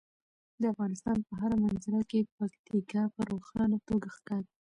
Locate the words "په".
1.27-1.33, 3.13-3.21